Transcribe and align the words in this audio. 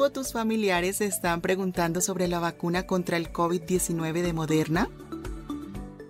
¿Tú 0.00 0.06
o 0.06 0.10
tus 0.10 0.32
familiares 0.32 0.96
se 0.96 1.04
están 1.04 1.42
preguntando 1.42 2.00
sobre 2.00 2.26
la 2.26 2.40
vacuna 2.40 2.86
contra 2.86 3.18
el 3.18 3.30
COVID-19 3.30 4.22
de 4.22 4.32
Moderna? 4.32 4.88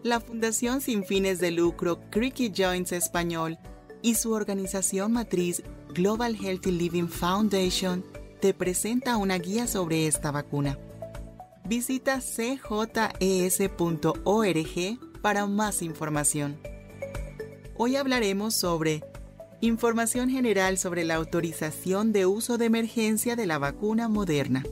La 0.04 0.20
Fundación 0.20 0.80
sin 0.80 1.02
fines 1.02 1.40
de 1.40 1.50
lucro 1.50 1.98
Creaky 2.08 2.52
Joints 2.56 2.92
Español 2.92 3.58
y 4.00 4.14
su 4.14 4.30
organización 4.30 5.10
matriz 5.10 5.64
Global 5.92 6.36
Healthy 6.36 6.70
Living 6.70 7.08
Foundation 7.08 8.04
te 8.40 8.54
presenta 8.54 9.16
una 9.16 9.38
guía 9.38 9.66
sobre 9.66 10.06
esta 10.06 10.30
vacuna. 10.30 10.78
Visita 11.64 12.20
cjes.org 12.20 13.10
para 15.20 15.46
más 15.48 15.82
información. 15.82 16.60
Hoy 17.76 17.96
hablaremos 17.96 18.54
sobre 18.54 19.02
Información 19.62 20.30
general 20.30 20.78
sobre 20.78 21.04
la 21.04 21.16
autorización 21.16 22.14
de 22.14 22.24
uso 22.24 22.56
de 22.56 22.64
emergencia 22.64 23.36
de 23.36 23.44
la 23.44 23.58
vacuna 23.58 24.08
Moderna. 24.08 24.64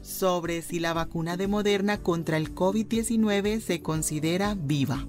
Sobre 0.00 0.62
si 0.62 0.78
la 0.78 0.92
vacuna 0.92 1.36
de 1.36 1.48
Moderna 1.48 1.98
contra 2.00 2.36
el 2.36 2.54
COVID-19 2.54 3.58
se 3.60 3.82
considera 3.82 4.54
viva. 4.54 5.08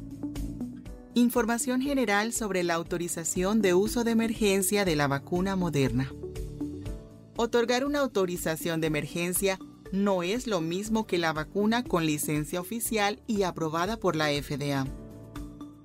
Información 1.13 1.81
general 1.81 2.33
sobre 2.33 2.63
la 2.63 2.73
autorización 2.73 3.61
de 3.61 3.75
uso 3.75 4.03
de 4.03 4.11
emergencia 4.11 4.83
de 4.83 4.95
la 4.95 5.07
vacuna 5.07 5.55
Moderna. 5.55 6.11
Otorgar 7.35 7.85
una 7.85 7.99
autorización 7.99 8.81
de 8.81 8.87
emergencia 8.87 9.59
no 9.91 10.23
es 10.23 10.47
lo 10.47 10.59
mismo 10.59 11.05
que 11.05 11.19
la 11.19 11.33
vacuna 11.33 11.83
con 11.83 12.07
licencia 12.07 12.59
oficial 12.59 13.21
y 13.27 13.43
aprobada 13.43 13.97
por 13.97 14.15
la 14.15 14.29
FDA 14.29 14.87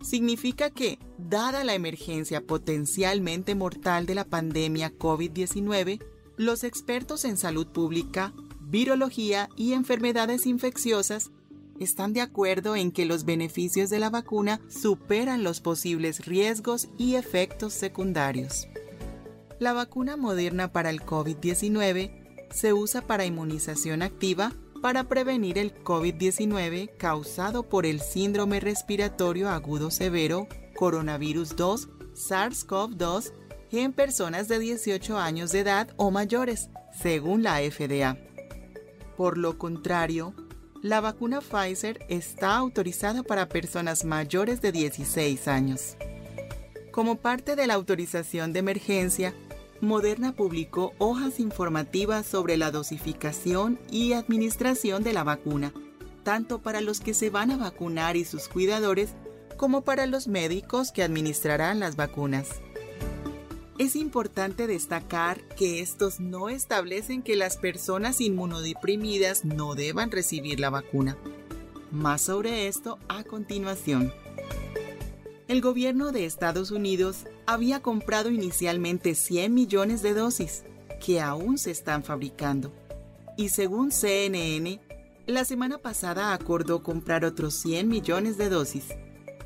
significa 0.06 0.70
que, 0.70 0.98
dada 1.18 1.64
la 1.64 1.74
emergencia 1.74 2.40
potencialmente 2.40 3.54
mortal 3.56 4.06
de 4.06 4.14
la 4.14 4.24
pandemia 4.24 4.96
COVID-19, 4.96 6.00
los 6.36 6.62
expertos 6.62 7.24
en 7.24 7.36
salud 7.36 7.66
pública, 7.66 8.32
virología 8.60 9.48
y 9.56 9.72
enfermedades 9.72 10.46
infecciosas 10.46 11.32
están 11.80 12.12
de 12.12 12.20
acuerdo 12.20 12.76
en 12.76 12.92
que 12.92 13.04
los 13.04 13.24
beneficios 13.24 13.90
de 13.90 13.98
la 13.98 14.08
vacuna 14.08 14.60
superan 14.68 15.42
los 15.42 15.60
posibles 15.60 16.24
riesgos 16.24 16.88
y 16.96 17.16
efectos 17.16 17.74
secundarios. 17.74 18.68
La 19.58 19.72
vacuna 19.72 20.16
moderna 20.16 20.72
para 20.72 20.90
el 20.90 21.02
COVID-19 21.02 22.46
se 22.50 22.72
usa 22.72 23.02
para 23.02 23.26
inmunización 23.26 24.02
activa 24.02 24.52
para 24.80 25.04
prevenir 25.04 25.58
el 25.58 25.74
COVID-19 25.74 26.96
causado 26.96 27.62
por 27.68 27.86
el 27.86 28.00
síndrome 28.00 28.60
respiratorio 28.60 29.48
agudo 29.48 29.90
severo 29.90 30.48
coronavirus 30.76 31.56
2 31.56 31.88
SARS-CoV-2 32.14 33.32
en 33.72 33.92
personas 33.92 34.48
de 34.48 34.58
18 34.58 35.18
años 35.18 35.52
de 35.52 35.60
edad 35.60 35.88
o 35.96 36.10
mayores, 36.10 36.70
según 36.98 37.42
la 37.42 37.58
FDA. 37.58 38.16
Por 39.16 39.38
lo 39.38 39.58
contrario, 39.58 40.34
la 40.82 41.00
vacuna 41.00 41.40
Pfizer 41.40 41.98
está 42.08 42.56
autorizada 42.56 43.22
para 43.22 43.48
personas 43.48 44.04
mayores 44.04 44.60
de 44.60 44.72
16 44.72 45.48
años. 45.48 45.96
Como 46.92 47.16
parte 47.16 47.56
de 47.56 47.66
la 47.66 47.74
autorización 47.74 48.52
de 48.52 48.60
emergencia, 48.60 49.34
Moderna 49.80 50.32
publicó 50.32 50.94
hojas 50.98 51.38
informativas 51.38 52.26
sobre 52.26 52.56
la 52.56 52.70
dosificación 52.70 53.78
y 53.90 54.14
administración 54.14 55.02
de 55.02 55.12
la 55.12 55.22
vacuna, 55.22 55.72
tanto 56.22 56.60
para 56.60 56.80
los 56.80 57.00
que 57.00 57.14
se 57.14 57.30
van 57.30 57.50
a 57.50 57.56
vacunar 57.56 58.16
y 58.16 58.24
sus 58.24 58.48
cuidadores, 58.48 59.10
como 59.56 59.82
para 59.82 60.06
los 60.06 60.28
médicos 60.28 60.92
que 60.92 61.02
administrarán 61.02 61.78
las 61.80 61.96
vacunas. 61.96 62.48
Es 63.78 63.96
importante 63.96 64.66
destacar 64.66 65.42
que 65.48 65.80
estos 65.80 66.20
no 66.20 66.48
establecen 66.48 67.22
que 67.22 67.36
las 67.36 67.58
personas 67.58 68.22
inmunodeprimidas 68.22 69.44
no 69.44 69.74
deban 69.74 70.10
recibir 70.10 70.58
la 70.58 70.70
vacuna. 70.70 71.18
Más 71.90 72.22
sobre 72.22 72.68
esto 72.68 72.98
a 73.08 73.24
continuación 73.24 74.12
el 75.48 75.60
gobierno 75.60 76.10
de 76.10 76.24
Estados 76.24 76.72
Unidos 76.72 77.24
había 77.46 77.80
comprado 77.80 78.30
inicialmente 78.30 79.14
100 79.14 79.54
millones 79.54 80.02
de 80.02 80.12
dosis, 80.12 80.64
que 81.04 81.20
aún 81.20 81.56
se 81.56 81.70
están 81.70 82.02
fabricando. 82.02 82.72
Y 83.36 83.50
según 83.50 83.92
CNN, 83.92 84.80
la 85.26 85.44
semana 85.44 85.78
pasada 85.78 86.32
acordó 86.32 86.82
comprar 86.82 87.24
otros 87.24 87.54
100 87.54 87.88
millones 87.88 88.38
de 88.38 88.48
dosis, 88.48 88.86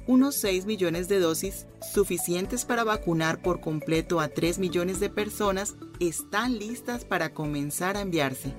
unos 0.06 0.36
6 0.36 0.64
millones 0.64 1.08
de 1.08 1.20
dosis 1.20 1.66
suficientes 1.92 2.64
para 2.64 2.82
vacunar 2.82 3.42
por 3.42 3.60
completo 3.60 4.20
a 4.20 4.28
3 4.28 4.58
millones 4.58 5.00
de 5.00 5.10
personas 5.10 5.76
están 6.00 6.58
listas 6.58 7.04
para 7.04 7.34
comenzar 7.34 7.98
a 7.98 8.00
enviarse. 8.00 8.54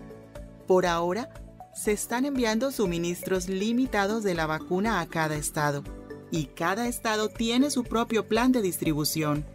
Por 0.68 0.86
ahora, 0.86 1.30
se 1.74 1.92
están 1.92 2.26
enviando 2.26 2.72
suministros 2.72 3.50
limitados 3.50 4.24
de 4.24 4.36
la 4.36 4.46
vacuna 4.46 5.00
a 5.00 5.08
cada 5.08 5.36
estado 5.36 5.84
y 6.32 6.46
cada 6.46 6.88
estado 6.88 7.30
tiene 7.30 7.70
su 7.70 7.84
propio 7.84 8.28
plan 8.28 8.52
de 8.52 8.62
distribución. 8.62 9.46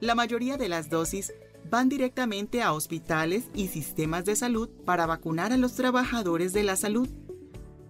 La 0.00 0.14
mayoría 0.14 0.56
de 0.56 0.68
las 0.68 0.88
dosis 0.88 1.32
van 1.70 1.88
directamente 1.88 2.62
a 2.62 2.72
hospitales 2.72 3.44
y 3.54 3.68
sistemas 3.68 4.24
de 4.24 4.34
salud 4.34 4.68
para 4.84 5.06
vacunar 5.06 5.52
a 5.52 5.58
los 5.58 5.74
trabajadores 5.74 6.52
de 6.52 6.64
la 6.64 6.76
salud. 6.76 7.08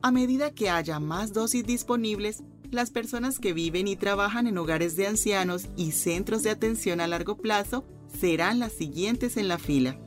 A 0.02 0.10
medida 0.10 0.52
que 0.52 0.70
haya 0.70 0.98
más 0.98 1.32
dosis 1.32 1.64
disponibles, 1.64 2.42
las 2.70 2.90
personas 2.90 3.38
que 3.38 3.52
viven 3.52 3.88
y 3.88 3.96
trabajan 3.96 4.46
en 4.46 4.58
hogares 4.58 4.96
de 4.96 5.06
ancianos 5.06 5.68
y 5.76 5.92
centros 5.92 6.42
de 6.42 6.50
atención 6.50 7.00
a 7.00 7.06
largo 7.06 7.36
plazo 7.36 7.84
serán 8.20 8.58
las 8.58 8.72
siguientes 8.72 9.36
en 9.36 9.48
la 9.48 9.58
fila. 9.58 9.98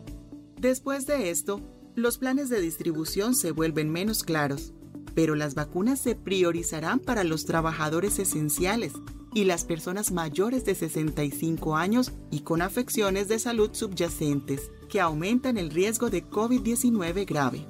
Después 0.60 1.06
de 1.06 1.30
esto, 1.30 1.62
los 1.96 2.18
planes 2.18 2.50
de 2.50 2.60
distribución 2.60 3.36
se 3.36 3.52
vuelven 3.52 3.92
menos 3.92 4.24
claros 4.24 4.74
pero 5.16 5.36
las 5.36 5.56
vacunas 5.56 6.00
se 6.00 6.16
priorizarán 6.16 7.00
para 7.00 7.24
los 7.24 7.46
trabajadores 7.46 8.20
esenciales 8.20 8.94
y 9.34 9.46
las 9.46 9.66
personas 9.66 10.12
mayores 10.12 10.66
de 10.66 10.76
65 10.76 11.76
años 11.76 12.12
y 12.32 12.42
con 12.42 12.62
afecciones 12.62 13.28
de 13.28 13.40
salud 13.40 13.72
subyacentes 13.74 14.72
que 14.90 15.02
aumentan 15.02 15.58
el 15.58 15.72
riesgo 15.72 16.10
de 16.10 16.24
COVID-19 16.24 17.26
grave. 17.26 17.66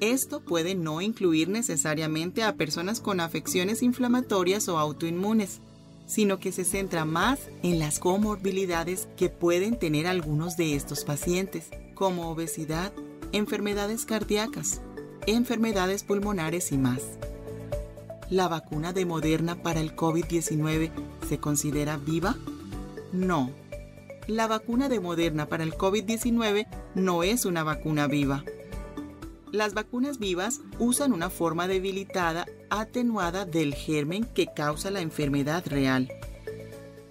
Esto 0.00 0.40
puede 0.40 0.74
no 0.74 1.00
incluir 1.00 1.48
necesariamente 1.48 2.42
a 2.44 2.54
personas 2.54 3.00
con 3.00 3.20
afecciones 3.20 3.82
inflamatorias 3.82 4.68
o 4.68 4.78
autoinmunes, 4.78 5.60
sino 6.06 6.38
que 6.38 6.52
se 6.52 6.64
centra 6.64 7.04
más 7.04 7.40
en 7.62 7.78
las 7.78 7.98
comorbilidades 7.98 9.08
que 9.16 9.28
pueden 9.28 9.78
tener 9.78 10.06
algunos 10.06 10.56
de 10.56 10.74
estos 10.74 11.04
pacientes, 11.04 11.68
como 11.94 12.30
obesidad, 12.30 12.92
enfermedades 13.32 14.06
cardíacas, 14.06 14.80
enfermedades 15.30 16.04
pulmonares 16.04 16.72
y 16.72 16.78
más. 16.78 17.02
¿La 18.30 18.48
vacuna 18.48 18.92
de 18.92 19.06
Moderna 19.06 19.62
para 19.62 19.80
el 19.80 19.96
COVID-19 19.96 20.90
se 21.28 21.38
considera 21.38 21.96
viva? 21.96 22.36
No. 23.12 23.50
La 24.26 24.46
vacuna 24.46 24.88
de 24.88 25.00
Moderna 25.00 25.46
para 25.46 25.64
el 25.64 25.74
COVID-19 25.74 26.66
no 26.94 27.22
es 27.22 27.46
una 27.46 27.62
vacuna 27.62 28.06
viva. 28.06 28.44
Las 29.50 29.72
vacunas 29.72 30.18
vivas 30.18 30.60
usan 30.78 31.12
una 31.12 31.30
forma 31.30 31.68
debilitada, 31.68 32.46
atenuada 32.68 33.46
del 33.46 33.74
germen 33.74 34.24
que 34.24 34.48
causa 34.54 34.90
la 34.90 35.00
enfermedad 35.00 35.66
real. 35.66 36.10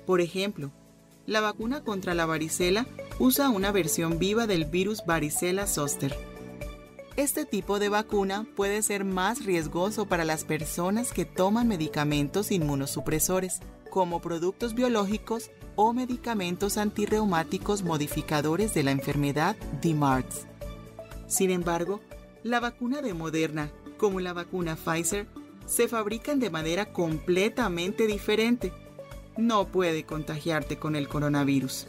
Por 0.06 0.22
ejemplo, 0.22 0.72
la 1.26 1.42
vacuna 1.42 1.84
contra 1.84 2.14
la 2.14 2.28
varicela 2.28 2.86
usa 3.20 3.50
una 3.50 3.72
versión 3.72 4.20
viva 4.20 4.46
del 4.46 4.66
virus 4.66 5.04
varicela 5.06 5.66
zoster 5.66 6.16
este 7.18 7.46
tipo 7.46 7.80
de 7.80 7.90
vacuna 7.90 8.46
puede 8.56 8.84
ser 8.84 9.04
más 9.04 9.44
riesgoso 9.44 10.06
para 10.06 10.24
las 10.24 10.44
personas 10.44 11.12
que 11.12 11.26
toman 11.26 11.68
medicamentos 11.68 12.52
inmunosupresores, 12.52 13.60
como 13.90 14.22
productos 14.22 14.76
biológicos 14.76 15.50
o 15.76 15.94
medicamentos 15.94 16.78
antirreumáticos 16.78 17.82
modificadores 17.82 18.76
de 18.76 18.84
la 18.84 18.92
enfermedad 18.92 19.56
DMARDS. 19.82 20.46
Sin 21.26 21.50
embargo, 21.50 22.02
la 22.44 22.60
vacuna 22.60 23.02
de 23.02 23.16
Moderna, 23.16 23.72
como 23.98 24.20
la 24.20 24.34
vacuna 24.34 24.76
Pfizer, 24.76 25.26
se 25.66 25.88
fabrican 25.88 26.40
de 26.40 26.52
manera 26.52 26.94
completamente 26.94 28.06
diferente. 28.06 28.72
No 29.38 29.66
puede 29.66 30.04
contagiarte 30.04 30.78
con 30.78 30.96
el 30.96 31.08
coronavirus. 31.08 31.88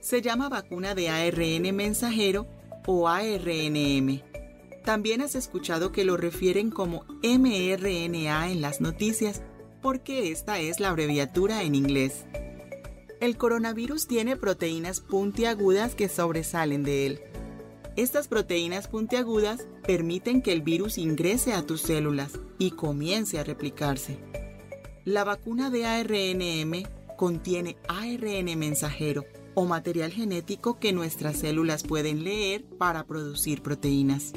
Se 0.00 0.22
llama 0.22 0.48
vacuna 0.48 0.94
de 0.94 1.08
ARN 1.08 1.74
mensajero 1.74 2.46
o 2.86 3.08
ARNM 3.08 4.27
también 4.84 5.20
has 5.20 5.34
escuchado 5.34 5.92
que 5.92 6.04
lo 6.04 6.16
refieren 6.16 6.70
como 6.70 7.04
mRNA 7.22 8.50
en 8.50 8.60
las 8.60 8.80
noticias, 8.80 9.42
porque 9.82 10.30
esta 10.30 10.58
es 10.60 10.80
la 10.80 10.90
abreviatura 10.90 11.62
en 11.62 11.74
inglés. 11.74 12.24
El 13.20 13.36
coronavirus 13.36 14.06
tiene 14.06 14.36
proteínas 14.36 15.00
puntiagudas 15.00 15.94
que 15.94 16.08
sobresalen 16.08 16.84
de 16.84 17.06
él. 17.06 17.20
Estas 17.96 18.28
proteínas 18.28 18.86
puntiagudas 18.86 19.66
permiten 19.84 20.40
que 20.40 20.52
el 20.52 20.62
virus 20.62 20.98
ingrese 20.98 21.52
a 21.52 21.66
tus 21.66 21.82
células 21.82 22.38
y 22.58 22.70
comience 22.70 23.40
a 23.40 23.44
replicarse. 23.44 24.18
La 25.04 25.24
vacuna 25.24 25.68
de 25.70 25.86
ARNM 25.86 26.84
contiene 27.16 27.76
ARN 27.88 28.56
mensajero 28.56 29.24
o 29.54 29.64
material 29.64 30.12
genético 30.12 30.78
que 30.78 30.92
nuestras 30.92 31.38
células 31.38 31.82
pueden 31.82 32.22
leer 32.22 32.64
para 32.78 33.04
producir 33.04 33.62
proteínas. 33.62 34.32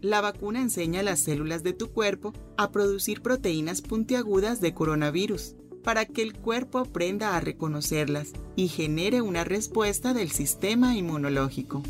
La 0.00 0.20
vacuna 0.20 0.60
enseña 0.60 1.00
a 1.00 1.02
las 1.02 1.20
células 1.20 1.62
de 1.64 1.72
tu 1.72 1.90
cuerpo 1.90 2.32
a 2.56 2.70
producir 2.70 3.20
proteínas 3.20 3.82
puntiagudas 3.82 4.60
de 4.60 4.72
coronavirus 4.72 5.56
para 5.82 6.04
que 6.04 6.22
el 6.22 6.34
cuerpo 6.34 6.78
aprenda 6.78 7.36
a 7.36 7.40
reconocerlas 7.40 8.32
y 8.54 8.68
genere 8.68 9.22
una 9.22 9.42
respuesta 9.42 10.14
del 10.14 10.30
sistema 10.30 10.96
inmunológico. 10.96 11.82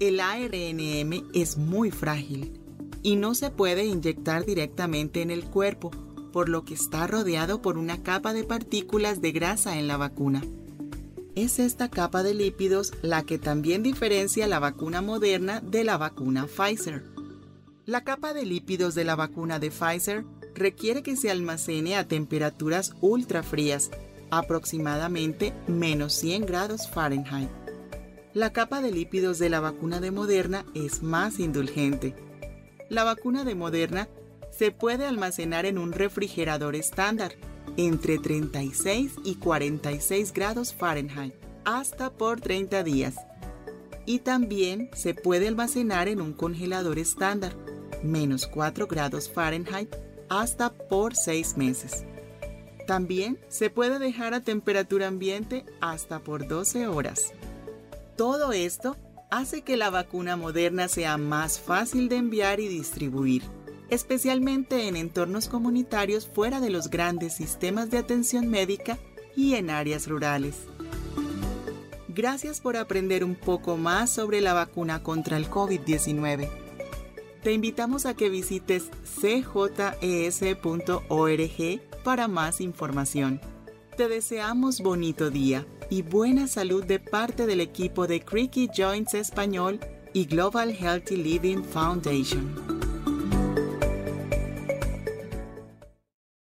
El 0.00 0.18
ARNM 0.20 1.30
es 1.32 1.58
muy 1.58 1.90
frágil 1.90 2.60
y 3.02 3.16
no 3.16 3.34
se 3.34 3.50
puede 3.50 3.84
inyectar 3.84 4.44
directamente 4.44 5.22
en 5.22 5.30
el 5.30 5.44
cuerpo, 5.44 5.90
por 6.32 6.48
lo 6.48 6.64
que 6.64 6.74
está 6.74 7.06
rodeado 7.06 7.62
por 7.62 7.78
una 7.78 8.02
capa 8.02 8.32
de 8.32 8.42
partículas 8.42 9.20
de 9.20 9.30
grasa 9.30 9.78
en 9.78 9.86
la 9.86 9.96
vacuna. 9.96 10.42
Es 11.36 11.58
esta 11.58 11.90
capa 11.90 12.22
de 12.22 12.32
lípidos 12.32 12.94
la 13.02 13.22
que 13.22 13.38
también 13.38 13.82
diferencia 13.82 14.46
la 14.46 14.58
vacuna 14.58 15.02
moderna 15.02 15.60
de 15.60 15.84
la 15.84 15.98
vacuna 15.98 16.46
Pfizer. 16.46 17.04
La 17.84 18.04
capa 18.04 18.32
de 18.32 18.46
lípidos 18.46 18.94
de 18.94 19.04
la 19.04 19.16
vacuna 19.16 19.58
de 19.58 19.70
Pfizer 19.70 20.24
requiere 20.54 21.02
que 21.02 21.14
se 21.14 21.30
almacene 21.30 21.96
a 21.96 22.08
temperaturas 22.08 22.94
ultra 23.02 23.42
frías, 23.42 23.90
aproximadamente 24.30 25.52
menos 25.66 26.14
100 26.14 26.46
grados 26.46 26.88
Fahrenheit. 26.88 27.50
La 28.32 28.54
capa 28.54 28.80
de 28.80 28.90
lípidos 28.90 29.38
de 29.38 29.50
la 29.50 29.60
vacuna 29.60 30.00
de 30.00 30.12
Moderna 30.12 30.64
es 30.72 31.02
más 31.02 31.38
indulgente. 31.38 32.14
La 32.88 33.04
vacuna 33.04 33.44
de 33.44 33.54
Moderna 33.54 34.08
se 34.50 34.72
puede 34.72 35.04
almacenar 35.04 35.66
en 35.66 35.76
un 35.76 35.92
refrigerador 35.92 36.76
estándar 36.76 37.32
entre 37.76 38.18
36 38.18 39.12
y 39.24 39.36
46 39.36 40.32
grados 40.32 40.74
Fahrenheit, 40.74 41.34
hasta 41.64 42.10
por 42.10 42.40
30 42.40 42.82
días. 42.82 43.16
Y 44.04 44.20
también 44.20 44.88
se 44.94 45.14
puede 45.14 45.48
almacenar 45.48 46.08
en 46.08 46.20
un 46.20 46.32
congelador 46.32 46.98
estándar, 46.98 47.54
menos 48.02 48.46
4 48.46 48.86
grados 48.86 49.30
Fahrenheit, 49.30 49.94
hasta 50.28 50.70
por 50.72 51.14
6 51.14 51.56
meses. 51.56 52.04
También 52.86 53.38
se 53.48 53.68
puede 53.68 53.98
dejar 53.98 54.32
a 54.32 54.40
temperatura 54.40 55.08
ambiente 55.08 55.64
hasta 55.80 56.20
por 56.20 56.46
12 56.46 56.86
horas. 56.86 57.32
Todo 58.16 58.52
esto 58.52 58.96
hace 59.30 59.62
que 59.62 59.76
la 59.76 59.90
vacuna 59.90 60.36
moderna 60.36 60.88
sea 60.88 61.18
más 61.18 61.58
fácil 61.58 62.08
de 62.08 62.16
enviar 62.16 62.60
y 62.60 62.68
distribuir 62.68 63.42
especialmente 63.90 64.88
en 64.88 64.96
entornos 64.96 65.48
comunitarios 65.48 66.26
fuera 66.26 66.60
de 66.60 66.70
los 66.70 66.90
grandes 66.90 67.34
sistemas 67.34 67.90
de 67.90 67.98
atención 67.98 68.48
médica 68.48 68.98
y 69.36 69.54
en 69.54 69.70
áreas 69.70 70.08
rurales. 70.08 70.56
Gracias 72.08 72.60
por 72.60 72.76
aprender 72.76 73.22
un 73.24 73.34
poco 73.34 73.76
más 73.76 74.10
sobre 74.10 74.40
la 74.40 74.54
vacuna 74.54 75.02
contra 75.02 75.36
el 75.36 75.50
COVID-19. 75.50 76.48
Te 77.42 77.52
invitamos 77.52 78.06
a 78.06 78.14
que 78.14 78.30
visites 78.30 78.90
cjes.org 79.20 80.50
para 82.02 82.26
más 82.26 82.60
información. 82.60 83.40
Te 83.96 84.08
deseamos 84.08 84.80
bonito 84.80 85.30
día 85.30 85.66
y 85.90 86.02
buena 86.02 86.48
salud 86.48 86.84
de 86.84 86.98
parte 86.98 87.46
del 87.46 87.60
equipo 87.60 88.06
de 88.06 88.20
Creaky 88.20 88.70
Joints 88.74 89.14
Español 89.14 89.78
y 90.12 90.24
Global 90.24 90.70
Healthy 90.70 91.16
Living 91.16 91.62
Foundation. 91.62 92.75